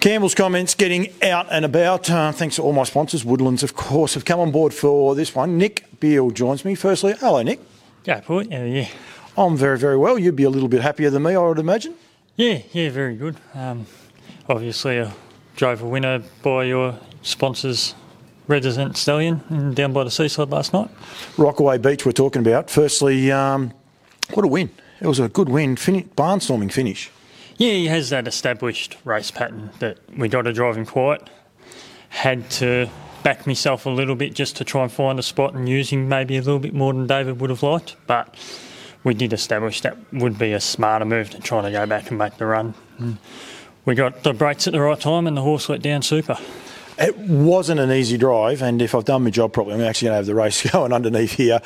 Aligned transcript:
Campbell's 0.00 0.34
comments 0.34 0.74
getting 0.74 1.12
out 1.22 1.46
and 1.50 1.62
about. 1.62 2.08
Uh, 2.10 2.32
thanks 2.32 2.56
to 2.56 2.62
all 2.62 2.72
my 2.72 2.84
sponsors. 2.84 3.22
Woodlands, 3.22 3.62
of 3.62 3.74
course, 3.76 4.14
have 4.14 4.24
come 4.24 4.40
on 4.40 4.50
board 4.50 4.72
for 4.72 5.14
this 5.14 5.34
one. 5.34 5.58
Nick 5.58 5.84
Beale 6.00 6.30
joins 6.30 6.64
me. 6.64 6.74
Firstly, 6.74 7.14
hello, 7.20 7.42
Nick. 7.42 7.60
Go 8.04 8.18
for 8.22 8.40
it. 8.40 8.50
Yeah, 8.50 8.64
yeah. 8.64 8.88
I'm 9.36 9.58
very, 9.58 9.78
very 9.78 9.98
well. 9.98 10.18
You'd 10.18 10.36
be 10.36 10.44
a 10.44 10.50
little 10.50 10.68
bit 10.70 10.80
happier 10.80 11.10
than 11.10 11.22
me, 11.22 11.34
I 11.34 11.38
would 11.38 11.58
imagine. 11.58 11.94
Yeah, 12.36 12.62
yeah, 12.72 12.88
very 12.88 13.14
good. 13.14 13.36
Um, 13.54 13.84
obviously, 14.48 15.02
I 15.02 15.12
drove 15.56 15.82
a 15.82 15.86
winner 15.86 16.22
by 16.42 16.64
your 16.64 16.98
sponsors, 17.20 17.94
Resident 18.48 18.96
Stallion, 18.96 19.74
down 19.74 19.92
by 19.92 20.04
the 20.04 20.10
seaside 20.10 20.48
last 20.48 20.72
night. 20.72 20.88
Rockaway 21.36 21.76
Beach, 21.76 22.06
we're 22.06 22.12
talking 22.12 22.40
about. 22.40 22.70
Firstly, 22.70 23.30
um, 23.30 23.74
what 24.32 24.46
a 24.46 24.48
win. 24.48 24.70
It 25.02 25.06
was 25.06 25.18
a 25.18 25.28
good 25.28 25.50
win, 25.50 25.76
fin- 25.76 26.08
barnstorming 26.16 26.72
finish. 26.72 27.10
Yeah, 27.60 27.72
he 27.72 27.88
has 27.88 28.08
that 28.08 28.26
established 28.26 28.96
race 29.04 29.30
pattern 29.30 29.68
that 29.80 29.98
we 30.16 30.30
got 30.30 30.42
to 30.42 30.52
drive 30.54 30.78
him 30.78 30.86
quiet. 30.86 31.28
Had 32.08 32.48
to 32.52 32.88
back 33.22 33.46
myself 33.46 33.84
a 33.84 33.90
little 33.90 34.14
bit 34.14 34.32
just 34.32 34.56
to 34.56 34.64
try 34.64 34.82
and 34.82 34.90
find 34.90 35.18
a 35.18 35.22
spot 35.22 35.52
and 35.52 35.68
use 35.68 35.90
him 35.90 36.08
maybe 36.08 36.38
a 36.38 36.40
little 36.40 36.58
bit 36.58 36.72
more 36.72 36.94
than 36.94 37.06
David 37.06 37.38
would 37.38 37.50
have 37.50 37.62
liked, 37.62 37.96
but 38.06 38.34
we 39.04 39.12
did 39.12 39.34
establish 39.34 39.82
that 39.82 39.98
would 40.10 40.38
be 40.38 40.54
a 40.54 40.60
smarter 40.60 41.04
move 41.04 41.28
to 41.30 41.38
try 41.38 41.60
to 41.60 41.70
go 41.70 41.84
back 41.84 42.08
and 42.08 42.16
make 42.18 42.38
the 42.38 42.46
run. 42.46 42.72
And 42.96 43.18
we 43.84 43.94
got 43.94 44.22
the 44.22 44.32
brakes 44.32 44.66
at 44.66 44.72
the 44.72 44.80
right 44.80 44.98
time 44.98 45.26
and 45.26 45.36
the 45.36 45.42
horse 45.42 45.68
let 45.68 45.82
down 45.82 46.00
super. 46.00 46.38
It 46.96 47.14
wasn't 47.18 47.80
an 47.80 47.92
easy 47.92 48.16
drive, 48.16 48.62
and 48.62 48.80
if 48.80 48.94
I've 48.94 49.04
done 49.04 49.24
my 49.24 49.30
job 49.30 49.52
properly, 49.52 49.74
I'm 49.74 49.82
actually 49.82 50.06
going 50.06 50.12
to 50.14 50.16
have 50.16 50.26
the 50.26 50.34
race 50.34 50.62
going 50.70 50.94
underneath 50.94 51.32
here. 51.32 51.60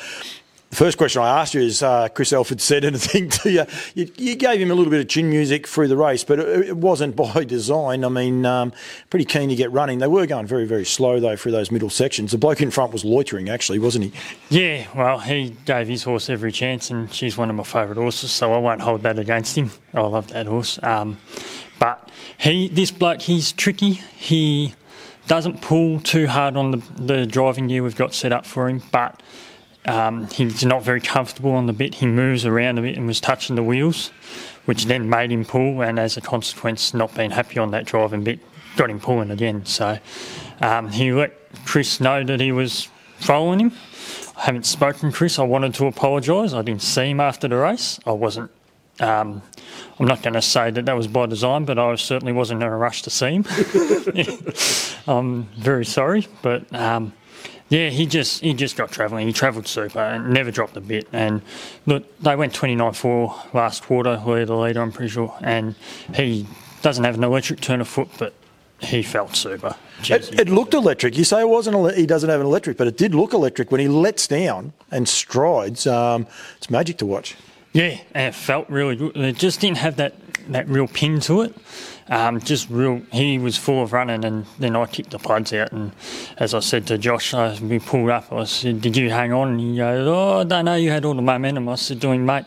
The 0.75 0.79
first 0.83 0.97
question 0.97 1.21
I 1.21 1.39
asked 1.39 1.53
you 1.53 1.61
is 1.61 1.81
uh, 1.81 2.09
Chris 2.09 2.33
Alford 2.33 2.59
said 2.59 2.83
anything 2.83 3.29
to 3.43 3.49
you. 3.49 3.65
you. 3.93 4.11
you. 4.17 4.35
gave 4.35 4.59
him 4.59 4.71
a 4.71 4.75
little 4.75 4.91
bit 4.91 4.99
of 4.99 5.07
chin 5.07 5.29
music 5.29 5.67
through 5.67 5.87
the 5.87 5.95
race, 5.95 6.25
but 6.25 6.37
it, 6.37 6.67
it 6.67 6.75
wasn't 6.75 7.15
by 7.33 7.45
design. 7.45 8.03
I 8.03 8.09
mean, 8.09 8.45
um, 8.45 8.73
pretty 9.09 9.23
keen 9.23 9.47
to 9.47 9.55
get 9.55 9.71
running. 9.71 9.99
They 9.99 10.07
were 10.07 10.25
going 10.25 10.47
very, 10.47 10.65
very 10.65 10.83
slow, 10.83 11.21
though, 11.21 11.37
through 11.37 11.53
those 11.53 11.71
middle 11.71 11.89
sections. 11.89 12.31
The 12.31 12.37
bloke 12.37 12.59
in 12.59 12.71
front 12.71 12.91
was 12.91 13.05
loitering, 13.05 13.47
actually, 13.47 13.79
wasn't 13.79 14.11
he? 14.11 14.13
Yeah, 14.49 14.87
well, 14.93 15.19
he 15.19 15.55
gave 15.63 15.87
his 15.87 16.03
horse 16.03 16.29
every 16.29 16.51
chance, 16.51 16.91
and 16.91 17.09
she's 17.13 17.37
one 17.37 17.49
of 17.49 17.55
my 17.55 17.63
favourite 17.63 17.97
horses, 17.97 18.31
so 18.31 18.51
I 18.51 18.57
won't 18.57 18.81
hold 18.81 19.03
that 19.03 19.17
against 19.17 19.57
him. 19.57 19.71
I 19.93 20.01
love 20.01 20.27
that 20.33 20.45
horse. 20.45 20.77
Um, 20.83 21.17
but 21.79 22.11
he, 22.37 22.67
this 22.67 22.91
bloke, 22.91 23.21
he's 23.21 23.53
tricky. 23.53 23.93
He 23.93 24.73
doesn't 25.27 25.61
pull 25.61 26.01
too 26.01 26.27
hard 26.27 26.57
on 26.57 26.71
the, 26.71 26.81
the 26.97 27.25
driving 27.25 27.67
gear 27.67 27.81
we've 27.81 27.95
got 27.95 28.13
set 28.13 28.33
up 28.33 28.45
for 28.45 28.67
him, 28.67 28.83
but 28.91 29.21
um, 29.85 30.27
he's 30.29 30.65
not 30.65 30.83
very 30.83 31.01
comfortable 31.01 31.51
on 31.51 31.67
the 31.67 31.73
bit. 31.73 31.95
He 31.95 32.07
moves 32.07 32.45
around 32.45 32.79
a 32.79 32.81
bit 32.81 32.97
and 32.97 33.05
was 33.05 33.19
touching 33.19 33.55
the 33.55 33.63
wheels, 33.63 34.09
which 34.65 34.85
then 34.85 35.09
made 35.09 35.31
him 35.31 35.45
pull, 35.45 35.81
and 35.81 35.99
as 35.99 36.17
a 36.17 36.21
consequence, 36.21 36.93
not 36.93 37.13
being 37.15 37.31
happy 37.31 37.59
on 37.59 37.71
that 37.71 37.85
driving 37.85 38.23
bit, 38.23 38.39
got 38.75 38.89
him 38.89 38.99
pulling 38.99 39.31
again. 39.31 39.65
So 39.65 39.99
um, 40.61 40.89
he 40.89 41.11
let 41.11 41.33
Chris 41.65 41.99
know 41.99 42.23
that 42.23 42.39
he 42.39 42.51
was 42.51 42.87
following 43.19 43.59
him. 43.59 43.71
I 44.37 44.45
haven't 44.45 44.65
spoken 44.65 45.11
to 45.11 45.15
Chris. 45.15 45.39
I 45.39 45.43
wanted 45.43 45.73
to 45.75 45.85
apologise. 45.85 46.53
I 46.53 46.61
didn't 46.61 46.81
see 46.81 47.11
him 47.11 47.19
after 47.19 47.47
the 47.47 47.55
race. 47.55 47.99
I 48.05 48.11
wasn't. 48.11 48.51
Um, 48.99 49.41
I'm 49.99 50.07
not 50.07 50.21
going 50.21 50.33
to 50.33 50.41
say 50.41 50.71
that 50.71 50.85
that 50.85 50.95
was 50.95 51.07
by 51.07 51.25
design, 51.25 51.65
but 51.65 51.77
I 51.77 51.95
certainly 51.95 52.33
wasn't 52.33 52.63
in 52.63 52.67
a 52.67 52.77
rush 52.77 53.01
to 53.03 53.09
see 53.09 53.41
him. 53.41 53.45
I'm 55.07 55.43
very 55.57 55.85
sorry, 55.85 56.27
but 56.41 56.73
um, 56.73 57.13
yeah, 57.69 57.89
he 57.89 58.05
just 58.05 58.41
he 58.41 58.53
just 58.53 58.75
got 58.75 58.91
travelling. 58.91 59.25
He 59.27 59.33
travelled 59.33 59.67
super 59.67 59.99
and 59.99 60.31
never 60.31 60.51
dropped 60.51 60.77
a 60.77 60.81
bit. 60.81 61.07
And 61.11 61.41
look, 61.85 62.17
they 62.19 62.35
went 62.35 62.53
29-4 62.53 63.53
last 63.53 63.83
quarter, 63.83 64.17
leader 64.17 64.45
the 64.45 64.55
leader, 64.55 64.81
I'm 64.81 64.91
pretty 64.91 65.09
sure. 65.09 65.35
And 65.41 65.75
he 66.13 66.47
doesn't 66.81 67.03
have 67.03 67.15
an 67.15 67.23
electric 67.23 67.61
turn 67.61 67.81
of 67.81 67.87
foot, 67.87 68.09
but 68.19 68.33
he 68.79 69.01
felt 69.01 69.35
super. 69.35 69.75
It, 70.03 70.39
it, 70.39 70.49
looked 70.49 70.73
electric. 70.73 71.17
You 71.17 71.23
say 71.23 71.41
it 71.41 71.49
wasn't. 71.49 71.95
He 71.95 72.05
doesn't 72.05 72.29
have 72.29 72.39
an 72.39 72.45
electric, 72.45 72.77
but 72.77 72.87
it 72.87 72.97
did 72.97 73.15
look 73.15 73.33
electric 73.33 73.71
when 73.71 73.79
he 73.81 73.87
lets 73.87 74.27
down 74.27 74.73
and 74.91 75.07
strides. 75.07 75.87
Um, 75.87 76.27
it's 76.57 76.69
magic 76.69 76.97
to 76.97 77.05
watch. 77.05 77.35
Yeah, 77.73 77.99
and 78.13 78.27
it 78.27 78.35
felt 78.35 78.69
really 78.69 78.95
good. 78.95 79.17
It 79.17 79.37
just 79.37 79.59
didn't 79.59 79.77
have 79.77 79.95
that 79.95 80.13
that 80.49 80.67
real 80.67 80.87
pin 80.87 81.19
to 81.21 81.41
it. 81.41 81.55
Um, 82.07 82.39
just 82.39 82.69
real, 82.69 83.01
he 83.11 83.39
was 83.39 83.57
full 83.57 83.81
of 83.81 83.91
running, 83.91 84.23
and 84.23 84.45
then 84.59 84.75
I 84.75 84.85
kicked 84.85 85.09
the 85.09 85.19
plugs 85.19 85.51
out. 85.53 85.71
And 85.71 85.91
as 86.37 86.53
I 86.53 86.59
said 86.59 86.85
to 86.87 86.97
Josh, 86.97 87.33
I, 87.33 87.57
we 87.59 87.79
pulled 87.79 88.09
up. 88.09 88.31
I 88.31 88.43
said, 88.43 88.81
"Did 88.81 88.95
you 88.95 89.09
hang 89.09 89.33
on?" 89.33 89.49
And 89.49 89.59
he 89.59 89.77
goes, 89.77 90.07
"Oh, 90.07 90.41
I 90.41 90.43
don't 90.43 90.65
know. 90.65 90.75
You 90.75 90.91
had 90.91 91.03
all 91.05 91.15
the 91.15 91.21
momentum." 91.21 91.67
I 91.67 91.75
said, 91.75 91.99
"Doing, 91.99 92.25
mate." 92.25 92.45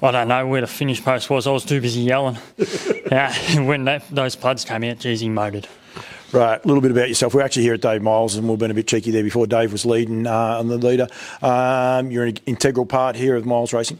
I 0.00 0.12
don't 0.12 0.28
know 0.28 0.46
where 0.46 0.60
the 0.60 0.68
finish 0.68 1.02
post 1.02 1.28
was. 1.28 1.46
I 1.48 1.50
was 1.50 1.64
too 1.64 1.80
busy 1.80 2.02
yelling. 2.02 2.38
yeah, 3.10 3.60
when 3.64 3.84
that, 3.86 4.04
those 4.10 4.36
plugs 4.36 4.64
came 4.64 4.84
out, 4.84 5.00
geez, 5.00 5.20
he 5.20 5.28
motored. 5.28 5.66
Right, 6.30 6.62
a 6.62 6.68
little 6.68 6.82
bit 6.82 6.90
about 6.90 7.08
yourself. 7.08 7.34
We're 7.34 7.42
actually 7.42 7.62
here 7.62 7.74
at 7.74 7.80
Dave 7.80 8.02
Miles, 8.02 8.36
and 8.36 8.48
we've 8.48 8.58
been 8.58 8.70
a 8.70 8.74
bit 8.74 8.86
cheeky 8.86 9.10
there 9.10 9.22
before 9.22 9.46
Dave 9.46 9.72
was 9.72 9.86
leading 9.86 10.26
uh, 10.26 10.58
on 10.58 10.68
the 10.68 10.76
leader. 10.76 11.08
Um, 11.42 12.10
you're 12.10 12.26
an 12.26 12.38
integral 12.46 12.86
part 12.86 13.16
here 13.16 13.34
of 13.34 13.46
Miles 13.46 13.72
Racing. 13.72 13.98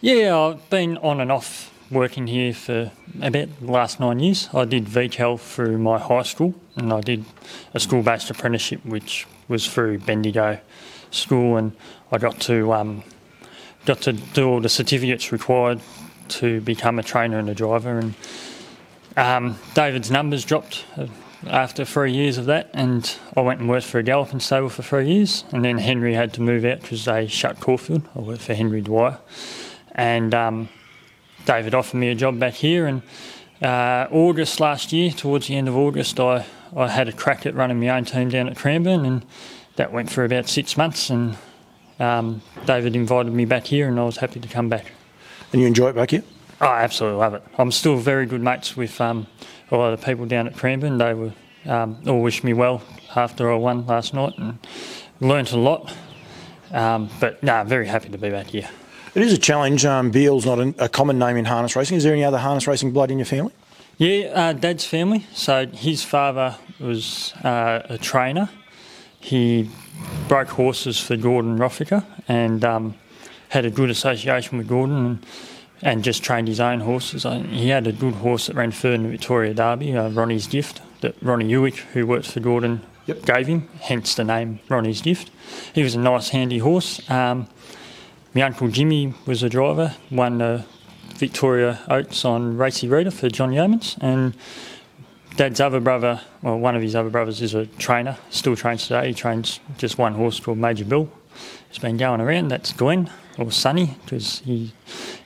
Yeah, 0.00 0.38
I've 0.38 0.70
been 0.70 0.96
on 0.98 1.20
and 1.20 1.32
off 1.32 1.73
working 1.90 2.26
here 2.26 2.52
for 2.52 2.90
about 3.22 3.48
the 3.60 3.70
last 3.70 4.00
nine 4.00 4.18
years. 4.18 4.48
I 4.52 4.64
did 4.64 4.86
VTEL 4.86 5.38
through 5.40 5.78
my 5.78 5.98
high 5.98 6.22
school, 6.22 6.54
and 6.76 6.92
I 6.92 7.00
did 7.00 7.24
a 7.72 7.80
school-based 7.80 8.30
apprenticeship, 8.30 8.84
which 8.84 9.26
was 9.48 9.66
through 9.66 9.98
Bendigo 9.98 10.58
School, 11.10 11.56
and 11.56 11.72
I 12.10 12.18
got 12.18 12.40
to 12.40 12.72
um, 12.72 13.04
got 13.84 14.00
to 14.02 14.12
do 14.12 14.48
all 14.48 14.60
the 14.60 14.68
certificates 14.68 15.30
required 15.32 15.80
to 16.28 16.60
become 16.62 16.98
a 16.98 17.02
trainer 17.02 17.38
and 17.38 17.48
a 17.48 17.54
driver. 17.54 17.98
And 17.98 18.14
um, 19.16 19.58
David's 19.74 20.10
numbers 20.10 20.44
dropped 20.44 20.84
uh, 20.96 21.06
after 21.46 21.84
three 21.84 22.12
years 22.12 22.38
of 22.38 22.46
that, 22.46 22.70
and 22.72 23.14
I 23.36 23.42
went 23.42 23.60
and 23.60 23.68
worked 23.68 23.86
for 23.86 23.98
a 23.98 24.02
galloping 24.02 24.40
stable 24.40 24.70
for 24.70 24.82
three 24.82 25.08
years, 25.08 25.44
and 25.52 25.64
then 25.64 25.78
Henry 25.78 26.14
had 26.14 26.32
to 26.34 26.42
move 26.42 26.64
out 26.64 26.80
because 26.80 27.04
they 27.04 27.26
shut 27.26 27.60
Caulfield. 27.60 28.08
I 28.16 28.20
worked 28.20 28.42
for 28.42 28.54
Henry 28.54 28.80
Dwyer, 28.80 29.18
and 29.92 30.34
um, 30.34 30.68
David 31.44 31.74
offered 31.74 31.98
me 31.98 32.08
a 32.08 32.14
job 32.14 32.38
back 32.38 32.54
here, 32.54 32.86
and 32.86 33.02
uh, 33.62 34.08
August 34.10 34.60
last 34.60 34.92
year, 34.92 35.10
towards 35.10 35.48
the 35.48 35.56
end 35.56 35.68
of 35.68 35.76
August, 35.76 36.18
I, 36.18 36.46
I 36.76 36.88
had 36.88 37.08
a 37.08 37.12
crack 37.12 37.46
at 37.46 37.54
running 37.54 37.80
my 37.80 37.90
own 37.90 38.04
team 38.04 38.28
down 38.28 38.48
at 38.48 38.56
Cranbourne, 38.56 39.04
and 39.04 39.24
that 39.76 39.92
went 39.92 40.10
for 40.10 40.24
about 40.24 40.48
six 40.48 40.76
months. 40.76 41.10
And 41.10 41.36
um, 42.00 42.42
David 42.66 42.96
invited 42.96 43.32
me 43.32 43.44
back 43.44 43.66
here, 43.66 43.88
and 43.88 43.98
I 43.98 44.04
was 44.04 44.16
happy 44.16 44.40
to 44.40 44.48
come 44.48 44.68
back. 44.68 44.92
And 45.52 45.60
you 45.60 45.66
enjoy 45.66 45.90
it 45.90 45.94
back 45.94 46.10
here? 46.10 46.24
Oh, 46.60 46.66
I 46.66 46.82
absolutely 46.82 47.18
love 47.18 47.34
it. 47.34 47.42
I'm 47.58 47.70
still 47.70 47.96
very 47.96 48.26
good 48.26 48.40
mates 48.40 48.76
with 48.76 49.00
um, 49.00 49.26
a 49.70 49.76
lot 49.76 49.92
of 49.92 50.00
the 50.00 50.06
people 50.06 50.26
down 50.26 50.46
at 50.46 50.56
Cranbourne. 50.56 50.98
They 50.98 51.14
were 51.14 51.32
um, 51.66 52.00
all 52.06 52.22
wished 52.22 52.44
me 52.44 52.52
well 52.52 52.82
after 53.14 53.52
I 53.52 53.56
won 53.56 53.86
last 53.86 54.14
night, 54.14 54.34
and 54.38 54.58
learnt 55.20 55.52
a 55.52 55.58
lot. 55.58 55.92
Um, 56.72 57.08
but 57.20 57.42
no, 57.42 57.52
nah, 57.52 57.64
very 57.64 57.86
happy 57.86 58.08
to 58.08 58.18
be 58.18 58.30
back 58.30 58.46
here. 58.48 58.68
It 59.14 59.22
is 59.22 59.32
a 59.32 59.38
challenge. 59.38 59.84
Um, 59.84 60.10
Beale's 60.10 60.44
not 60.44 60.58
a, 60.58 60.74
a, 60.78 60.88
common 60.88 61.20
name 61.20 61.36
in 61.36 61.44
harness 61.44 61.76
racing. 61.76 61.96
Is 61.96 62.02
there 62.02 62.12
any 62.12 62.24
other 62.24 62.38
harness 62.38 62.66
racing 62.66 62.90
blood 62.90 63.12
in 63.12 63.18
your 63.18 63.26
family? 63.26 63.52
Yeah, 63.96 64.26
uh, 64.34 64.52
Dad's 64.54 64.84
family. 64.84 65.24
So 65.32 65.68
his 65.68 66.02
father 66.02 66.56
was 66.80 67.32
uh, 67.44 67.82
a 67.88 67.96
trainer. 67.96 68.50
He 69.20 69.70
broke 70.26 70.48
horses 70.48 70.98
for 70.98 71.16
Gordon 71.16 71.58
Rothacker 71.58 72.04
and 72.26 72.64
um, 72.64 72.94
had 73.50 73.64
a 73.64 73.70
good 73.70 73.88
association 73.88 74.58
with 74.58 74.66
Gordon 74.66 75.06
and, 75.06 75.26
and, 75.80 76.02
just 76.02 76.24
trained 76.24 76.48
his 76.48 76.58
own 76.58 76.80
horses. 76.80 77.22
He 77.22 77.68
had 77.68 77.86
a 77.86 77.92
good 77.92 78.14
horse 78.14 78.48
that 78.48 78.56
ran 78.56 78.72
third 78.72 78.94
in 78.94 79.04
the 79.04 79.10
Victoria 79.10 79.54
Derby, 79.54 79.96
uh, 79.96 80.08
Ronnie's 80.08 80.48
Gift, 80.48 80.82
that 81.02 81.14
Ronnie 81.22 81.48
Ewick, 81.48 81.76
who 81.76 82.04
works 82.04 82.32
for 82.32 82.40
Gordon, 82.40 82.82
yep. 83.06 83.24
gave 83.24 83.46
him, 83.46 83.68
hence 83.80 84.16
the 84.16 84.24
name 84.24 84.58
Ronnie's 84.68 85.02
Gift. 85.02 85.30
He 85.72 85.84
was 85.84 85.94
a 85.94 86.00
nice, 86.00 86.30
handy 86.30 86.58
horse. 86.58 87.08
Um, 87.08 87.46
my 88.34 88.42
uncle 88.42 88.68
Jimmy 88.68 89.14
was 89.26 89.42
a 89.42 89.48
driver, 89.48 89.94
won 90.10 90.38
the 90.38 90.64
Victoria 91.14 91.80
Oaks 91.88 92.24
on 92.24 92.56
Racy 92.56 92.88
Reader 92.88 93.12
for 93.12 93.28
John 93.28 93.52
Yeomans, 93.52 93.96
and 94.00 94.34
Dad's 95.36 95.60
other 95.60 95.80
brother, 95.80 96.20
well, 96.42 96.58
one 96.58 96.76
of 96.76 96.82
his 96.82 96.94
other 96.94 97.10
brothers 97.10 97.40
is 97.40 97.54
a 97.54 97.66
trainer, 97.66 98.18
still 98.30 98.56
trains 98.56 98.86
today. 98.86 99.08
He 99.08 99.14
trains 99.14 99.60
just 99.78 99.98
one 99.98 100.14
horse 100.14 100.40
called 100.40 100.58
Major 100.58 100.84
Bill. 100.84 101.08
He's 101.68 101.78
been 101.78 101.96
going 101.96 102.20
around. 102.20 102.48
That's 102.48 102.72
Glenn 102.72 103.10
or 103.36 103.50
Sunny 103.50 103.96
because 104.04 104.40
he 104.40 104.72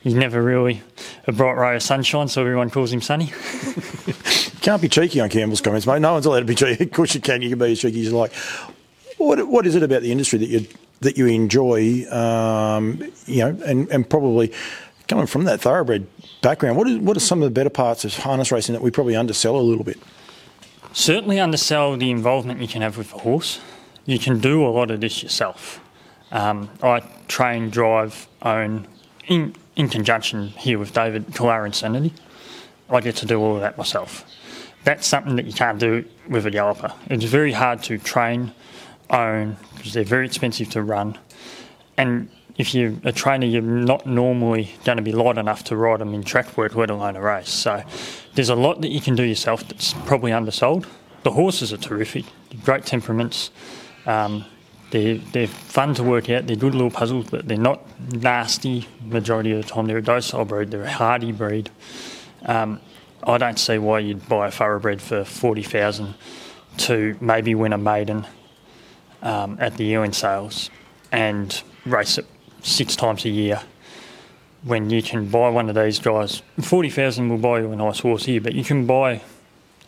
he's 0.03 0.15
never 0.15 0.43
really 0.43 0.83
a 1.27 1.33
bright 1.33 1.59
ray 1.59 1.77
of 1.77 1.83
sunshine, 1.83 2.29
so 2.29 2.41
everyone 2.41 2.71
calls 2.71 2.91
him 2.91 3.03
Sunny. 3.03 3.27
Can't 4.63 4.81
be 4.81 4.89
cheeky 4.89 5.21
on 5.21 5.29
Campbell's 5.29 5.61
comments, 5.61 5.87
mate. 5.87 6.01
No 6.01 6.15
one's 6.15 6.25
allowed 6.25 6.41
to 6.41 6.47
be 6.47 6.55
cheeky. 6.55 6.85
Of 6.85 6.93
course 6.93 7.15
you 7.15 7.21
can. 7.21 7.43
You 7.43 7.51
can 7.51 7.59
be 7.59 7.73
as 7.73 7.81
cheeky 7.81 8.01
as 8.01 8.07
you 8.07 8.17
like. 8.17 8.33
What 9.19 9.47
what 9.47 9.67
is 9.67 9.75
it 9.75 9.83
about 9.83 10.01
the 10.01 10.11
industry 10.11 10.39
that 10.39 10.49
you 10.49 10.67
that 11.01 11.17
you 11.17 11.27
enjoy, 11.27 12.05
um, 12.11 13.03
you 13.27 13.39
know, 13.39 13.59
and, 13.65 13.89
and 13.91 14.09
probably 14.09 14.53
coming 15.07 15.27
from 15.27 15.45
that 15.45 15.61
thoroughbred 15.61 16.07
background, 16.43 16.77
what, 16.77 16.89
is, 16.89 16.99
what 16.99 17.17
are 17.17 17.21
some 17.21 17.43
of 17.43 17.47
the 17.47 17.51
better 17.51 17.71
parts 17.71 18.05
of 18.05 18.15
harness 18.17 18.53
racing 18.53 18.75
that 18.75 18.83
we 18.83 18.91
probably 18.91 19.17
undersell 19.17 19.57
a 19.57 19.61
little 19.63 19.85
bit? 19.85 19.99
Certainly 20.93 21.39
undersell 21.41 21.97
the 21.97 22.11
involvement 22.11 22.61
you 22.61 22.69
can 22.69 22.83
have 22.83 22.97
with 22.99 23.13
a 23.15 23.19
horse. 23.19 23.61
You 24.07 24.19
can 24.19 24.41
do 24.41 24.67
a 24.67 24.69
lot 24.69 24.91
of 24.91 25.01
this 25.01 25.23
yourself. 25.23 25.81
Um, 26.31 26.69
I 26.83 27.01
train, 27.29 27.71
drive, 27.71 28.27
own, 28.43 28.87
in, 29.29 29.55
in 29.77 29.89
conjunction 29.89 30.49
here 30.49 30.79
with 30.79 30.93
David 30.93 31.27
Kalara 31.29 31.67
Insanity. 31.67 32.13
I 32.91 33.01
get 33.01 33.17
to 33.17 33.27
do 33.27 33.39
all 33.41 33.55
of 33.57 33.61
that 33.61 33.79
myself. 33.79 34.25
that's 34.85 35.07
something 35.07 35.37
that 35.37 35.45
you 35.45 35.53
can't 35.53 35.79
do 35.79 36.05
with 36.29 36.47
a 36.47 36.51
galloper. 36.51 36.93
It's 37.11 37.25
very 37.25 37.53
hard 37.53 37.83
to 37.85 37.99
train, 37.99 38.53
own, 39.11 39.57
because 39.77 39.93
they're 39.93 40.05
very 40.05 40.27
expensive 40.27 40.71
to 40.71 40.83
run. 40.83 41.19
And 41.97 42.29
if 42.57 42.75
you're 42.75 42.95
a 43.05 43.13
trainer, 43.13 43.47
you're 43.47 43.63
not 43.63 44.07
normally 44.07 44.73
going 44.85 44.97
to 44.97 45.03
be 45.03 45.13
light 45.13 45.39
enough 45.39 45.65
to 45.65 45.77
ride 45.77 46.01
them 46.01 46.15
in 46.15 46.23
track 46.25 46.57
work, 46.57 46.75
let 46.75 46.91
alone 46.91 47.17
a 47.17 47.21
race. 47.21 47.51
So 47.51 47.83
there's 48.35 48.49
a 48.49 48.55
lot 48.55 48.81
that 48.81 48.91
you 48.91 49.01
can 49.01 49.15
do 49.15 49.23
yourself 49.23 49.67
that's 49.69 49.95
probably 50.07 50.33
undersold. 50.33 50.87
The 51.23 51.31
horses 51.31 51.73
are 51.73 51.77
terrific, 51.77 52.25
great 52.65 52.85
temperaments. 52.85 53.51
Um, 54.07 54.45
they're, 54.91 55.19
they're 55.19 55.47
fun 55.47 55.95
to 55.95 56.03
work 56.03 56.31
out. 56.31 56.47
They're 56.47 56.57
good 56.57 56.75
little 56.75 56.91
puzzles, 56.91 57.27
but 57.31 57.47
they're 57.47 57.59
not 57.59 57.85
nasty 58.13 58.89
majority 59.03 59.53
of 59.53 59.63
the 59.63 59.69
time. 59.69 59.87
They're 59.87 59.99
a 59.99 60.03
docile 60.03 60.45
breed. 60.45 60.71
They're 60.71 60.85
a 60.85 60.91
hardy 60.91 61.33
breed. 61.33 61.71
Um, 62.47 62.81
I 63.23 63.37
don't 63.37 63.59
see 63.59 63.79
why 63.79 63.99
you'd 63.99 64.29
buy 64.29 64.47
a 64.47 64.51
thoroughbred 64.51 65.03
for 65.03 65.25
forty 65.25 65.63
thousand 65.63 66.15
to 66.79 67.17
maybe 67.21 67.55
win 67.55 67.73
a 67.73 67.79
maiden 67.79 68.27
um, 69.23 69.57
at 69.61 69.77
the 69.77 69.85
year 69.85 70.11
sales 70.13 70.71
and 71.13 71.63
race 71.85 72.19
it 72.19 72.27
six 72.63 72.97
times 72.97 73.25
a 73.25 73.31
year. 73.31 73.61
When 74.65 74.91
you 74.91 75.03
can 75.03 75.29
buy 75.29 75.51
one 75.51 75.69
of 75.69 75.77
these 75.77 75.99
guys, 76.01 76.43
forty 76.61 76.91
thousand 76.91 77.29
will 77.29 77.39
buy 77.39 77.61
you 77.61 77.71
a 77.71 77.77
nice 77.77 78.01
horse 78.01 78.25
here, 78.25 78.41
but 78.41 78.55
you 78.55 78.65
can 78.65 78.87
buy 78.87 79.11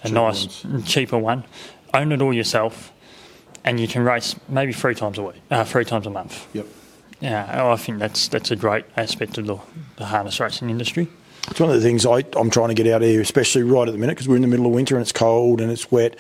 a 0.03 0.09
Cheaper 0.09 0.15
nice 0.15 0.65
ones. 0.65 0.88
cheaper 0.88 1.19
one, 1.19 1.44
own 1.93 2.12
it 2.12 2.23
all 2.23 2.32
yourself, 2.32 2.93
and 3.65 3.81
you 3.81 3.88
can 3.88 4.03
race 4.05 4.37
maybe 4.49 4.73
three 4.73 4.94
times 4.94 5.19
a 5.19 5.23
week, 5.23 5.43
uh, 5.50 5.65
three 5.65 5.85
times 5.85 6.06
a 6.06 6.11
month. 6.11 6.47
Yep. 6.55 6.67
Yeah, 7.21 7.73
I 7.73 7.76
think 7.76 7.99
that's 7.99 8.29
that's 8.29 8.50
a 8.50 8.56
great 8.56 8.85
aspect 8.97 9.38
of 9.38 9.47
the, 9.47 9.59
the 9.97 10.06
harness 10.06 10.38
racing 10.38 10.71
industry. 10.71 11.09
It's 11.49 11.59
one 11.59 11.69
of 11.71 11.76
the 11.76 11.83
things 11.83 12.06
I, 12.06 12.23
I'm 12.37 12.50
trying 12.50 12.69
to 12.69 12.75
get 12.75 12.87
out 12.87 13.03
of 13.03 13.09
here, 13.09 13.21
especially 13.21 13.62
right 13.62 13.88
at 13.88 13.93
the 13.93 13.99
minute 13.99 14.12
because 14.12 14.29
we're 14.29 14.37
in 14.37 14.43
the 14.43 14.49
middle 14.49 14.67
of 14.67 14.73
winter 14.73 14.94
and 14.94 15.03
it's 15.03 15.12
cold 15.12 15.61
and 15.61 15.71
it's 15.71 15.91
wet. 15.91 16.17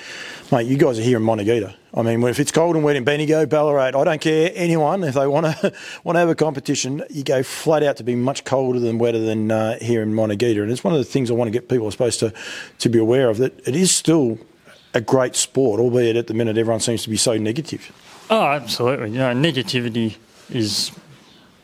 Mate, 0.50 0.66
you 0.66 0.76
guys 0.76 0.98
are 0.98 1.02
here 1.02 1.18
in 1.18 1.22
Montegaeta. 1.22 1.74
I 1.92 2.02
mean, 2.02 2.22
if 2.22 2.38
it's 2.38 2.52
cold 2.52 2.76
and 2.76 2.84
wet 2.84 2.96
in 2.96 3.04
Bendigo, 3.04 3.46
Ballarat, 3.46 3.98
I 3.98 4.04
don't 4.04 4.20
care 4.20 4.52
anyone 4.54 5.02
if 5.02 5.14
they 5.14 5.26
want 5.26 5.46
to 5.46 5.72
want 6.04 6.16
to 6.16 6.20
have 6.20 6.28
a 6.28 6.34
competition. 6.34 7.02
You 7.10 7.24
go 7.24 7.42
flat 7.42 7.82
out 7.82 7.96
to 7.96 8.04
be 8.04 8.14
much 8.14 8.44
colder 8.44 8.78
than 8.78 8.98
wetter 8.98 9.18
than 9.18 9.50
uh, 9.50 9.78
here 9.80 10.02
in 10.02 10.12
Montegaeta, 10.12 10.62
and 10.62 10.70
it's 10.70 10.84
one 10.84 10.94
of 10.94 10.98
the 10.98 11.04
things 11.04 11.30
I 11.30 11.34
want 11.34 11.48
to 11.48 11.52
get 11.52 11.68
people, 11.68 11.86
I 11.86 11.90
suppose, 11.90 12.16
to 12.18 12.32
to 12.78 12.88
be 12.88 12.98
aware 12.98 13.28
of 13.28 13.38
that 13.38 13.66
it 13.66 13.74
is 13.74 13.90
still 13.90 14.38
a 14.94 15.00
great 15.00 15.36
sport, 15.36 15.80
albeit 15.80 16.16
at 16.16 16.26
the 16.26 16.34
minute 16.34 16.56
everyone 16.58 16.80
seems 16.80 17.02
to 17.02 17.10
be 17.10 17.16
so 17.16 17.36
negative. 17.36 17.92
Oh, 18.30 18.44
absolutely. 18.44 19.10
You 19.10 19.18
know, 19.18 19.34
negativity 19.34 20.16
is, 20.50 20.92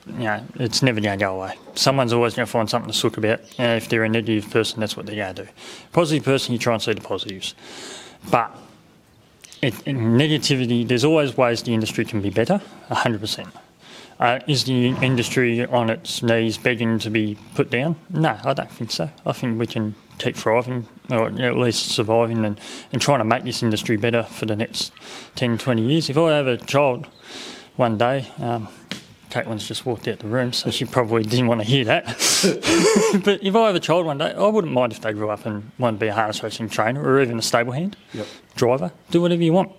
you 0.06 0.24
know, 0.24 0.44
it's 0.56 0.82
never 0.82 1.00
going 1.00 1.18
to 1.18 1.24
go 1.24 1.36
away. 1.36 1.56
Someone's 1.74 2.12
always 2.12 2.34
going 2.34 2.46
to 2.46 2.50
find 2.50 2.68
something 2.68 2.90
to 2.90 2.96
sook 2.96 3.16
about. 3.16 3.40
If 3.58 3.88
they're 3.88 4.04
a 4.04 4.08
negative 4.08 4.50
person, 4.50 4.80
that's 4.80 4.96
what 4.96 5.06
they're 5.06 5.16
going 5.16 5.34
to 5.34 5.44
do. 5.44 5.50
Positive 5.92 6.24
person, 6.24 6.52
you 6.52 6.58
try 6.58 6.74
and 6.74 6.82
see 6.82 6.92
the 6.92 7.00
positives. 7.00 7.54
But 8.30 8.56
it, 9.62 9.74
negativity, 9.84 10.86
there's 10.86 11.04
always 11.04 11.36
ways 11.36 11.62
the 11.62 11.74
industry 11.74 12.04
can 12.04 12.20
be 12.20 12.30
better, 12.30 12.60
100%. 12.90 13.50
Uh, 14.18 14.40
is 14.46 14.64
the 14.64 14.88
industry 15.02 15.64
on 15.66 15.90
its 15.90 16.22
knees 16.22 16.56
begging 16.56 16.98
to 16.98 17.10
be 17.10 17.36
put 17.54 17.70
down? 17.70 17.96
No, 18.08 18.38
I 18.44 18.54
don't 18.54 18.70
think 18.70 18.90
so. 18.90 19.10
I 19.26 19.32
think 19.32 19.58
we 19.58 19.66
can 19.66 19.94
keep 20.18 20.36
thriving, 20.36 20.88
or 21.10 21.26
at 21.26 21.56
least 21.56 21.88
surviving, 21.88 22.44
and, 22.44 22.58
and 22.92 23.02
trying 23.02 23.18
to 23.18 23.24
make 23.24 23.44
this 23.44 23.62
industry 23.62 23.96
better 23.96 24.22
for 24.22 24.46
the 24.46 24.56
next 24.56 24.92
10, 25.34 25.58
20 25.58 25.82
years. 25.82 26.08
If 26.08 26.16
I 26.16 26.32
have 26.32 26.46
a 26.46 26.56
child 26.56 27.06
one 27.76 27.98
day, 27.98 28.26
um, 28.38 28.68
Caitlin's 29.30 29.66
just 29.66 29.84
walked 29.84 30.06
out 30.08 30.20
the 30.20 30.28
room, 30.28 30.52
so 30.52 30.70
she 30.70 30.84
probably 30.84 31.22
didn't 31.22 31.46
want 31.48 31.60
to 31.60 31.66
hear 31.66 31.84
that. 31.84 32.04
but 33.24 33.42
if 33.42 33.54
I 33.56 33.66
have 33.66 33.74
a 33.74 33.80
child 33.80 34.06
one 34.06 34.18
day, 34.18 34.32
I 34.32 34.46
wouldn't 34.46 34.72
mind 34.72 34.92
if 34.92 35.00
they 35.00 35.12
grew 35.12 35.30
up 35.30 35.44
and 35.46 35.70
wanted 35.78 35.98
to 35.98 36.00
be 36.04 36.08
a 36.08 36.14
harness 36.14 36.42
racing 36.42 36.68
trainer 36.68 37.02
or 37.02 37.20
even 37.20 37.38
a 37.38 37.42
stable 37.42 37.72
hand, 37.72 37.96
Yep. 38.14 38.26
driver, 38.54 38.92
do 39.10 39.20
whatever 39.20 39.42
you 39.42 39.52
want. 39.52 39.72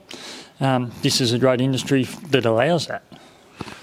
Um, 0.60 0.92
this 1.02 1.22
is 1.22 1.34
a 1.34 1.40
great 1.40 1.62
industry 1.62 2.04
that 2.30 2.46
allows 2.46 2.88
that. 2.88 3.04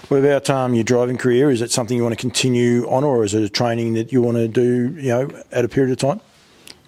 What 0.09 0.17
about 0.17 0.49
um, 0.49 0.75
your 0.75 0.83
driving 0.83 1.17
career? 1.17 1.49
Is 1.49 1.61
it 1.61 1.71
something 1.71 1.97
you 1.97 2.03
want 2.03 2.13
to 2.13 2.21
continue 2.21 2.87
on, 2.87 3.03
or 3.03 3.23
is 3.23 3.33
it 3.33 3.41
a 3.43 3.49
training 3.49 3.93
that 3.95 4.11
you 4.11 4.21
want 4.21 4.37
to 4.37 4.47
do, 4.47 4.95
you 5.01 5.09
know, 5.09 5.29
at 5.51 5.65
a 5.65 5.67
period 5.67 5.91
of 5.91 5.97
time? 5.97 6.21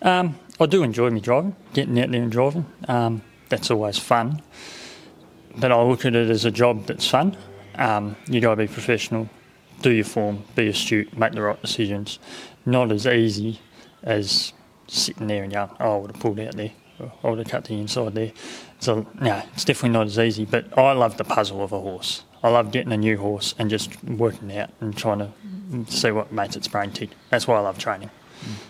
Um, 0.03 0.37
I 0.59 0.67
do 0.67 0.83
enjoy 0.83 1.09
me 1.09 1.19
driving, 1.19 1.55
getting 1.73 1.99
out 1.99 2.11
there 2.11 2.21
and 2.21 2.31
driving. 2.31 2.65
Um, 2.87 3.23
that's 3.49 3.71
always 3.71 3.97
fun. 3.97 4.41
But 5.57 5.71
I 5.71 5.81
look 5.81 6.05
at 6.05 6.15
it 6.15 6.29
as 6.29 6.45
a 6.45 6.51
job 6.51 6.85
that's 6.85 7.07
fun. 7.07 7.35
Um, 7.77 8.15
you 8.27 8.41
got 8.41 8.51
to 8.51 8.55
be 8.55 8.67
professional, 8.67 9.29
do 9.81 9.91
your 9.91 10.05
form, 10.05 10.43
be 10.55 10.67
astute, 10.67 11.15
make 11.17 11.33
the 11.33 11.41
right 11.41 11.61
decisions. 11.61 12.19
Not 12.65 12.91
as 12.91 13.05
easy 13.07 13.59
as 14.03 14.53
sitting 14.87 15.27
there 15.27 15.43
and 15.43 15.53
going, 15.53 15.69
"Oh, 15.79 15.95
I 15.95 15.97
would 15.99 16.11
have 16.11 16.21
pulled 16.21 16.39
out 16.39 16.55
there, 16.55 16.71
or 16.99 17.11
I 17.23 17.29
would 17.29 17.39
have 17.39 17.47
cut 17.47 17.65
the 17.65 17.75
inside 17.79 18.13
there." 18.15 18.31
So 18.79 19.05
no, 19.19 19.41
it's 19.53 19.65
definitely 19.65 19.89
not 19.89 20.07
as 20.07 20.17
easy. 20.19 20.45
But 20.45 20.77
I 20.77 20.91
love 20.93 21.17
the 21.17 21.23
puzzle 21.23 21.63
of 21.63 21.71
a 21.71 21.79
horse. 21.79 22.23
I 22.43 22.49
love 22.49 22.71
getting 22.71 22.91
a 22.91 22.97
new 22.97 23.17
horse 23.17 23.55
and 23.57 23.69
just 23.69 24.03
working 24.03 24.55
out 24.57 24.69
and 24.81 24.95
trying 24.95 25.19
to 25.19 25.91
see 25.91 26.11
what 26.11 26.31
makes 26.31 26.55
its 26.55 26.67
brain 26.67 26.91
tick. 26.91 27.09
That's 27.29 27.47
why 27.47 27.57
I 27.57 27.59
love 27.59 27.77
training. 27.77 28.09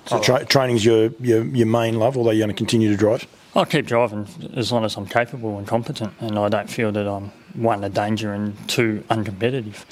So 0.05 0.19
tra- 0.21 0.45
training's 0.45 0.85
your, 0.85 1.11
your 1.19 1.43
your 1.43 1.67
main 1.67 1.99
love, 1.99 2.17
although 2.17 2.31
you're 2.31 2.45
going 2.45 2.55
to 2.55 2.57
continue 2.57 2.89
to 2.89 2.97
drive. 2.97 3.27
I'll 3.55 3.65
keep 3.65 3.85
driving 3.87 4.27
as 4.55 4.71
long 4.71 4.85
as 4.85 4.95
I'm 4.95 5.07
capable 5.07 5.57
and 5.57 5.67
competent, 5.67 6.13
and 6.19 6.37
I 6.37 6.47
don't 6.47 6.69
feel 6.69 6.91
that 6.91 7.07
I'm 7.07 7.31
one 7.57 7.83
a 7.83 7.89
danger 7.89 8.33
and 8.33 8.55
two 8.69 9.03
uncompetitive. 9.09 9.85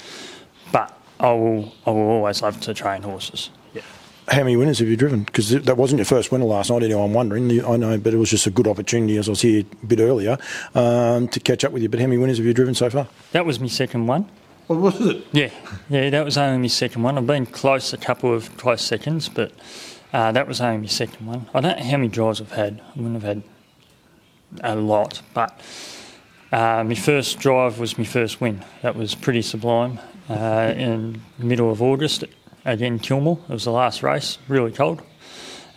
But 0.72 0.98
I 1.20 1.32
will, 1.32 1.74
I 1.86 1.90
will 1.90 2.08
always 2.08 2.42
love 2.42 2.60
to 2.62 2.74
train 2.74 3.02
horses. 3.02 3.50
Yeah. 3.74 3.82
How 4.28 4.38
many 4.38 4.56
winners 4.56 4.78
have 4.78 4.88
you 4.88 4.96
driven? 4.96 5.24
Because 5.24 5.50
that 5.50 5.76
wasn't 5.76 5.98
your 5.98 6.04
first 6.04 6.32
winner 6.32 6.44
last 6.44 6.70
night. 6.70 6.82
anyway, 6.82 7.02
I'm 7.02 7.12
wondering? 7.12 7.64
I 7.64 7.76
know, 7.76 7.98
but 7.98 8.12
it 8.12 8.16
was 8.16 8.30
just 8.30 8.46
a 8.46 8.50
good 8.50 8.66
opportunity, 8.66 9.16
as 9.18 9.28
I 9.28 9.32
was 9.32 9.42
here 9.42 9.64
a 9.82 9.86
bit 9.86 10.00
earlier, 10.00 10.36
um, 10.74 11.28
to 11.28 11.40
catch 11.40 11.64
up 11.64 11.72
with 11.72 11.82
you. 11.82 11.88
But 11.88 12.00
how 12.00 12.06
many 12.06 12.18
winners 12.18 12.38
have 12.38 12.46
you 12.46 12.54
driven 12.54 12.74
so 12.74 12.90
far? 12.90 13.08
That 13.32 13.46
was 13.46 13.60
my 13.60 13.68
second 13.68 14.06
one. 14.06 14.28
What 14.66 14.80
was 14.80 15.00
it? 15.00 15.24
Yeah, 15.30 15.50
yeah, 15.88 16.10
that 16.10 16.24
was 16.24 16.36
only 16.36 16.58
my 16.58 16.66
second 16.66 17.04
one. 17.04 17.16
I've 17.16 17.26
been 17.26 17.46
close 17.46 17.92
a 17.92 17.96
couple 17.96 18.34
of 18.34 18.56
close 18.56 18.82
seconds, 18.82 19.28
but 19.28 19.52
uh, 20.12 20.32
that 20.32 20.48
was 20.48 20.60
only 20.60 20.78
my 20.78 20.86
second 20.86 21.24
one. 21.24 21.48
I 21.54 21.60
don't 21.60 21.78
know 21.78 21.84
how 21.84 21.96
many 21.96 22.08
drives 22.08 22.40
I've 22.40 22.50
had. 22.50 22.80
I 22.80 22.98
wouldn't 23.00 23.22
have 23.22 23.22
had 23.22 23.42
a 24.64 24.74
lot, 24.74 25.22
but 25.34 25.60
uh, 26.56 26.82
my 26.84 26.94
first 26.94 27.38
drive 27.38 27.78
was 27.78 27.98
my 27.98 28.04
first 28.04 28.40
win. 28.40 28.64
That 28.80 28.96
was 28.96 29.14
pretty 29.14 29.42
sublime. 29.42 30.00
Uh, 30.28 30.72
in 30.74 31.20
middle 31.38 31.70
of 31.70 31.82
August, 31.82 32.24
again 32.64 32.98
Kilmore. 32.98 33.38
It 33.46 33.52
was 33.52 33.64
the 33.64 33.72
last 33.72 34.02
race, 34.02 34.38
really 34.48 34.72
cold, 34.72 35.02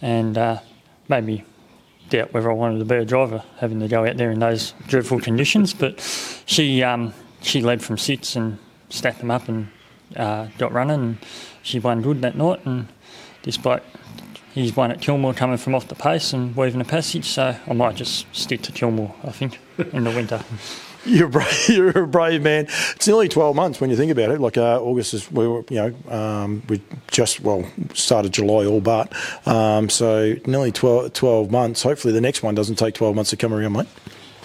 and 0.02 0.38
uh, 0.38 0.60
made 1.10 1.26
me 1.26 1.44
doubt 2.10 2.34
whether 2.34 2.50
I 2.50 2.54
wanted 2.54 2.80
to 2.80 2.86
be 2.86 2.96
a 2.96 3.04
driver, 3.04 3.44
having 3.58 3.82
to 3.82 3.90
go 3.90 4.06
out 4.06 4.16
there 4.16 4.32
in 4.32 4.40
those 4.40 4.74
dreadful 4.88 5.20
conditions. 5.20 5.74
But 5.74 6.00
she 6.46 6.82
um, 6.82 7.14
she 7.42 7.62
led 7.62 7.84
from 7.84 7.98
six 7.98 8.38
and 8.38 8.58
stacked 8.90 9.20
them 9.20 9.32
up 9.32 9.50
and 9.50 9.68
uh, 10.16 10.48
got 10.58 10.72
running. 10.72 11.02
And 11.02 11.18
she 11.62 11.80
won 11.80 12.02
good 12.02 12.22
that 12.22 12.38
night. 12.38 12.66
And 12.66 12.88
bloke, 13.62 13.84
he's 14.54 14.76
won 14.76 14.92
at 14.92 15.02
Kilmore 15.02 15.34
coming 15.34 15.58
from 15.58 15.76
off 15.76 15.88
the 15.88 15.96
pace 15.96 16.34
and 16.34 16.56
weaving 16.56 16.82
a 16.82 16.86
passage. 16.86 17.26
So 17.26 17.56
I 17.66 17.74
might 17.74 17.96
just 17.96 18.26
stick 18.36 18.62
to 18.64 18.72
Kilmore, 18.72 19.14
I 19.24 19.32
think, 19.32 19.60
in 19.94 20.04
the 20.04 20.12
winter. 20.12 20.44
You're 21.06 21.28
a 21.28 21.30
brave, 21.30 21.66
you're 21.70 22.04
a 22.04 22.08
brave 22.08 22.42
man. 22.42 22.66
It's 22.66 23.08
nearly 23.08 23.30
12 23.30 23.56
months 23.56 23.80
when 23.80 23.90
you 23.90 23.96
think 23.96 24.12
about 24.12 24.32
it. 24.32 24.42
Like 24.42 24.58
uh, 24.58 24.82
August 24.82 25.14
is, 25.14 25.32
we 25.32 25.48
were, 25.48 25.64
you 25.70 25.78
know, 25.78 26.14
um, 26.14 26.62
we 26.68 26.82
just, 27.10 27.40
well, 27.40 27.66
started 27.94 28.34
July 28.34 28.66
all 28.66 28.82
but. 28.82 29.14
Um, 29.48 29.90
so 29.90 30.36
nearly 30.46 30.74
12, 30.74 31.14
12 31.14 31.52
months. 31.52 31.84
Hopefully 31.84 32.14
the 32.14 32.20
next 32.20 32.44
one 32.44 32.54
doesn't 32.54 32.76
take 32.76 32.96
12 32.96 33.16
months 33.16 33.30
to 33.30 33.38
come 33.38 33.54
around, 33.54 33.74
mate. 33.74 33.88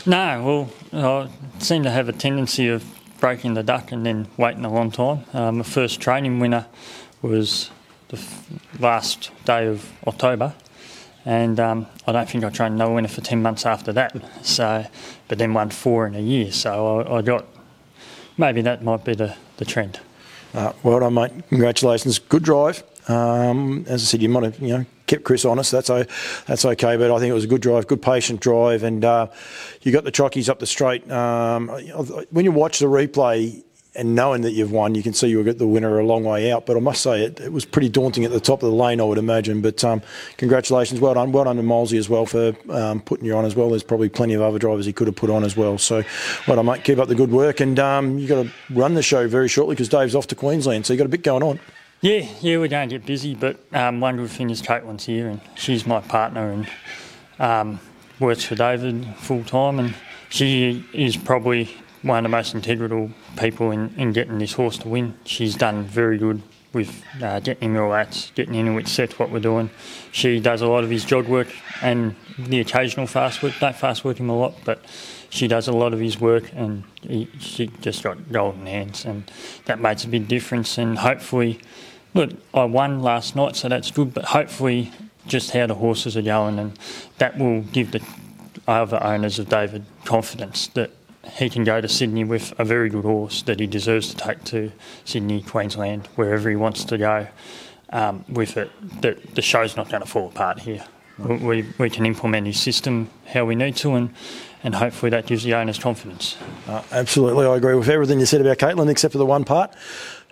No, 0.06 0.70
well, 0.92 1.26
I 1.26 1.28
seem 1.58 1.82
to 1.82 1.90
have 1.90 2.08
a 2.08 2.12
tendency 2.12 2.68
of 2.68 2.84
breaking 3.18 3.54
the 3.54 3.62
duck 3.62 3.90
and 3.90 4.06
then 4.06 4.28
waiting 4.36 4.64
a 4.64 4.72
long 4.72 4.90
time. 4.90 5.24
Um, 5.32 5.58
my 5.58 5.64
first 5.64 6.00
training 6.00 6.38
winner 6.38 6.66
was 7.20 7.70
the 8.14 8.82
last 8.82 9.30
day 9.44 9.66
of 9.66 9.90
October, 10.06 10.54
and 11.24 11.58
um, 11.58 11.86
I 12.06 12.12
don't 12.12 12.28
think 12.28 12.44
I 12.44 12.50
trained 12.50 12.76
no 12.76 12.92
winner 12.92 13.08
for 13.08 13.20
10 13.20 13.42
months 13.42 13.64
after 13.64 13.92
that. 13.92 14.14
So, 14.44 14.86
but 15.28 15.38
then 15.38 15.54
won 15.54 15.70
four 15.70 16.06
in 16.06 16.14
a 16.14 16.20
year. 16.20 16.52
So 16.52 17.00
I, 17.00 17.18
I 17.18 17.22
got 17.22 17.46
maybe 18.36 18.60
that 18.62 18.82
might 18.82 19.04
be 19.04 19.14
the, 19.14 19.36
the 19.56 19.64
trend. 19.64 20.00
Uh, 20.52 20.72
well 20.82 21.00
done, 21.00 21.14
mate. 21.14 21.32
Congratulations. 21.48 22.18
Good 22.18 22.42
drive. 22.44 22.84
Um, 23.08 23.84
as 23.88 24.02
I 24.02 24.04
said, 24.06 24.22
you 24.22 24.28
might 24.28 24.44
have, 24.44 24.58
you 24.60 24.68
know, 24.78 24.86
kept 25.06 25.24
Chris 25.24 25.44
honest. 25.44 25.72
That's 25.72 25.90
o- 25.90 26.06
that's 26.46 26.64
okay. 26.64 26.96
But 26.96 27.10
I 27.10 27.18
think 27.18 27.30
it 27.30 27.34
was 27.34 27.44
a 27.44 27.48
good 27.48 27.60
drive, 27.60 27.86
good 27.86 28.00
patient 28.00 28.40
drive, 28.40 28.82
and 28.82 29.04
uh, 29.04 29.26
you 29.82 29.92
got 29.92 30.04
the 30.04 30.12
chockies 30.12 30.48
up 30.48 30.58
the 30.58 30.66
straight. 30.66 31.10
Um, 31.10 31.68
when 32.30 32.44
you 32.44 32.52
watch 32.52 32.78
the 32.78 32.86
replay 32.86 33.62
and 33.96 34.14
knowing 34.14 34.42
that 34.42 34.52
you've 34.52 34.72
won, 34.72 34.94
you 34.94 35.02
can 35.02 35.12
see 35.12 35.28
you 35.28 35.42
were 35.42 35.52
the 35.52 35.66
winner 35.66 35.98
a 35.98 36.04
long 36.04 36.24
way 36.24 36.50
out. 36.50 36.66
But 36.66 36.76
I 36.76 36.80
must 36.80 37.02
say, 37.02 37.24
it, 37.24 37.40
it 37.40 37.52
was 37.52 37.64
pretty 37.64 37.88
daunting 37.88 38.24
at 38.24 38.32
the 38.32 38.40
top 38.40 38.62
of 38.62 38.70
the 38.70 38.76
lane, 38.76 39.00
I 39.00 39.04
would 39.04 39.18
imagine. 39.18 39.60
But 39.60 39.84
um, 39.84 40.02
congratulations, 40.36 41.00
well 41.00 41.14
done, 41.14 41.32
well 41.32 41.44
done 41.44 41.56
to 41.56 41.62
Molesy 41.62 41.98
as 41.98 42.08
well 42.08 42.26
for 42.26 42.54
um, 42.70 43.00
putting 43.00 43.24
you 43.24 43.36
on 43.36 43.44
as 43.44 43.54
well. 43.54 43.70
There's 43.70 43.84
probably 43.84 44.08
plenty 44.08 44.34
of 44.34 44.42
other 44.42 44.58
drivers 44.58 44.86
he 44.86 44.92
could 44.92 45.06
have 45.06 45.16
put 45.16 45.30
on 45.30 45.44
as 45.44 45.56
well. 45.56 45.78
So, 45.78 46.02
well 46.48 46.56
done, 46.56 46.66
mate. 46.66 46.82
Keep 46.84 46.98
up 46.98 47.08
the 47.08 47.14
good 47.14 47.30
work, 47.30 47.60
and 47.60 47.78
um, 47.78 48.18
you 48.18 48.26
got 48.26 48.42
to 48.44 48.50
run 48.70 48.94
the 48.94 49.02
show 49.02 49.28
very 49.28 49.48
shortly 49.48 49.74
because 49.74 49.88
Dave's 49.88 50.14
off 50.14 50.26
to 50.28 50.34
Queensland, 50.34 50.86
so 50.86 50.92
you've 50.92 50.98
got 50.98 51.06
a 51.06 51.08
bit 51.08 51.22
going 51.22 51.42
on. 51.42 51.60
Yeah, 52.00 52.26
yeah, 52.40 52.58
we're 52.58 52.68
going 52.68 52.88
to 52.88 52.98
get 52.98 53.06
busy, 53.06 53.34
but 53.34 53.58
um, 53.72 54.00
one 54.00 54.16
good 54.16 54.28
thing 54.28 54.50
is 54.50 54.60
Caitlin's 54.60 55.06
here, 55.06 55.28
and 55.28 55.40
she's 55.54 55.86
my 55.86 56.00
partner, 56.00 56.50
and 56.50 56.68
um, 57.38 57.80
works 58.18 58.44
for 58.44 58.56
David 58.56 59.06
full 59.16 59.44
time, 59.44 59.78
and 59.78 59.94
she 60.28 60.84
is 60.92 61.16
probably 61.16 61.74
one 62.04 62.18
of 62.18 62.30
the 62.30 62.36
most 62.36 62.54
integral 62.54 63.10
people 63.38 63.70
in, 63.70 63.94
in 63.96 64.12
getting 64.12 64.38
this 64.38 64.52
horse 64.52 64.78
to 64.78 64.88
win. 64.88 65.14
She's 65.24 65.56
done 65.56 65.84
very 65.84 66.18
good 66.18 66.42
with 66.72 67.02
uh, 67.22 67.40
getting 67.40 67.70
him 67.70 67.76
relats, 67.76 68.34
getting 68.34 68.54
in 68.54 68.74
which 68.74 68.88
sets 68.88 69.18
what 69.18 69.30
we're 69.30 69.40
doing. 69.40 69.70
She 70.12 70.40
does 70.40 70.60
a 70.60 70.66
lot 70.66 70.84
of 70.84 70.90
his 70.90 71.04
jog 71.04 71.26
work 71.28 71.48
and 71.80 72.14
the 72.38 72.60
occasional 72.60 73.06
fast 73.06 73.42
work. 73.42 73.54
Don't 73.60 73.76
fast 73.76 74.04
work 74.04 74.18
him 74.18 74.28
a 74.28 74.36
lot, 74.36 74.54
but 74.64 74.80
she 75.30 75.48
does 75.48 75.66
a 75.66 75.72
lot 75.72 75.92
of 75.92 76.00
his 76.00 76.20
work 76.20 76.52
and 76.54 76.84
he, 77.02 77.28
she 77.40 77.66
just 77.80 78.02
got 78.02 78.30
golden 78.30 78.66
hands 78.66 79.04
and 79.04 79.30
that 79.64 79.80
makes 79.80 80.04
a 80.04 80.08
big 80.08 80.28
difference 80.28 80.78
and 80.78 80.98
hopefully 80.98 81.58
look 82.14 82.30
I 82.54 82.64
won 82.64 83.02
last 83.02 83.34
night 83.34 83.56
so 83.56 83.68
that's 83.68 83.90
good 83.90 84.14
but 84.14 84.26
hopefully 84.26 84.92
just 85.26 85.50
how 85.50 85.66
the 85.66 85.74
horses 85.74 86.16
are 86.16 86.22
going 86.22 86.60
and 86.60 86.78
that 87.18 87.36
will 87.36 87.62
give 87.62 87.90
the 87.90 88.06
other 88.68 89.02
owners 89.02 89.40
of 89.40 89.48
David 89.48 89.84
confidence 90.04 90.68
that 90.68 90.92
he 91.28 91.50
can 91.50 91.64
go 91.64 91.80
to 91.80 91.88
Sydney 91.88 92.24
with 92.24 92.52
a 92.58 92.64
very 92.64 92.88
good 92.88 93.04
horse 93.04 93.42
that 93.42 93.60
he 93.60 93.66
deserves 93.66 94.10
to 94.10 94.16
take 94.16 94.44
to 94.44 94.72
Sydney, 95.04 95.42
Queensland, 95.42 96.06
wherever 96.16 96.48
he 96.50 96.56
wants 96.56 96.84
to 96.84 96.98
go 96.98 97.26
um, 97.90 98.24
with 98.28 98.56
it. 98.56 98.70
The, 99.00 99.18
the 99.34 99.42
show's 99.42 99.76
not 99.76 99.88
going 99.88 100.02
to 100.02 100.08
fall 100.08 100.28
apart 100.28 100.60
here. 100.60 100.84
We, 101.18 101.64
we 101.78 101.90
can 101.90 102.06
implement 102.06 102.46
his 102.46 102.60
system 102.60 103.08
how 103.26 103.44
we 103.44 103.54
need 103.54 103.76
to 103.76 103.94
and 103.94 104.14
and 104.64 104.74
hopefully 104.74 105.10
that 105.10 105.26
gives 105.26 105.44
the 105.44 105.54
owners 105.54 105.78
confidence. 105.78 106.38
Uh, 106.66 106.82
absolutely, 106.90 107.44
I 107.44 107.56
agree 107.56 107.74
with 107.74 107.90
everything 107.90 108.18
you 108.18 108.24
said 108.24 108.40
about 108.40 108.56
Caitlin, 108.56 108.88
except 108.88 109.12
for 109.12 109.18
the 109.18 109.26
one 109.26 109.44
part. 109.44 109.74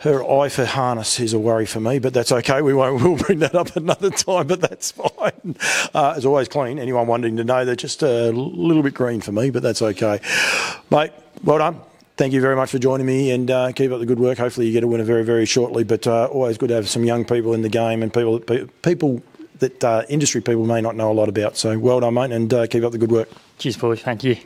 Her 0.03 0.29
eye 0.29 0.49
for 0.49 0.65
harness 0.65 1.21
is 1.21 1.33
a 1.33 1.39
worry 1.39 1.65
for 1.65 1.79
me, 1.79 2.01
but 2.01 2.13
that's 2.13 2.33
okay. 2.33 2.61
We 2.61 2.75
won't. 2.75 3.01
We'll 3.03 3.17
bring 3.17 3.39
that 3.39 3.55
up 3.55 3.77
another 3.77 4.11
time, 4.11 4.49
but 4.49 4.61
that's 4.61 4.91
fine. 4.91 5.57
Uh, 5.95 6.15
it's 6.17 6.27
always 6.27 6.49
clean. 6.49 6.81
Anyone 6.81 7.07
wanting 7.07 7.37
to 7.37 7.45
know, 7.45 7.65
they're 7.65 7.77
just 7.77 8.03
a 8.03 8.33
little 8.33 8.83
bit 8.83 8.95
green 8.95 9.21
for 9.21 9.31
me, 9.31 9.51
but 9.51 9.63
that's 9.63 9.81
okay, 9.81 10.21
mate. 10.91 11.13
Well 11.45 11.59
done. 11.59 11.81
Thank 12.17 12.33
you 12.33 12.41
very 12.41 12.57
much 12.57 12.73
for 12.73 12.81
joining 12.81 13.07
me 13.07 13.31
and 13.31 13.49
uh, 13.49 13.71
keep 13.71 13.93
up 13.93 14.01
the 14.01 14.07
good 14.07 14.19
work. 14.19 14.39
Hopefully, 14.39 14.67
you 14.67 14.73
get 14.73 14.83
a 14.83 14.89
winner 14.89 15.05
very, 15.05 15.25
very 15.25 15.47
shortly. 15.47 15.85
But 15.85 16.05
uh, 16.09 16.27
always 16.27 16.59
good 16.59 16.71
to 16.71 16.75
have 16.75 16.89
some 16.89 17.05
young 17.05 17.25
people 17.25 17.55
in 17.55 17.63
the 17.63 17.69
game 17.69 18.03
and 18.03 18.13
people 18.13 18.41
people 18.83 19.23
that 19.61 19.85
uh, 19.85 20.03
industry 20.09 20.41
people 20.41 20.67
may 20.67 20.81
not 20.81 20.97
know 20.97 21.13
a 21.13 21.15
lot 21.15 21.29
about. 21.29 21.57
So 21.57 21.79
well 21.79 22.01
done, 22.01 22.15
mate, 22.15 22.33
and 22.33 22.53
uh, 22.53 22.67
keep 22.67 22.83
up 22.83 22.91
the 22.91 22.99
good 22.99 23.13
work. 23.13 23.29
Cheers, 23.59 23.77
boys. 23.77 24.01
Thank 24.01 24.25
you. 24.25 24.37